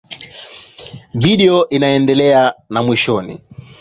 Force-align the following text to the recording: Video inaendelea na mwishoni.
Video 1.13 1.69
inaendelea 1.69 2.55
na 2.69 2.83
mwishoni. 2.83 3.41